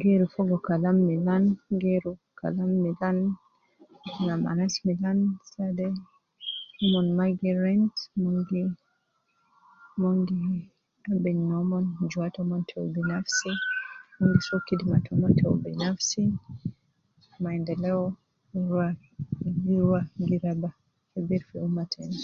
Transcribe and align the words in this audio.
Geeru 0.00 0.24
fogo 0.34 0.56
Kalam 0.66 0.96
Milan 1.08 1.44
geeru 1.80 2.12
Kalam 2.38 2.70
Milan 2.82 3.18
Kalam 4.14 4.40
anas 4.52 4.74
Milan 4.86 5.18
saade 5.50 5.86
Mon 6.90 7.06
maa 7.16 7.30
gi 7.38 7.50
rent, 7.62 7.94
Mon 8.22 8.36
gi 8.48 8.62
gen 11.04 11.18
fi 11.22 11.30
juwaa 12.10 12.34
taumon 12.34 12.62
te 12.68 12.76
binafsi 12.94 13.50
Mon 14.18 14.32
so 14.46 14.54
kidima 14.66 14.96
taumon 15.04 15.32
ta 15.38 15.46
binafsi 15.64 16.22
mandeleo 17.42 18.04
gi 18.52 18.60
ruwa 19.72 19.98
g 20.26 20.30
raiba 20.42 20.68
fi 21.10 21.18
bee 21.28 21.44
fi 21.46 21.54
ummah. 21.66 21.88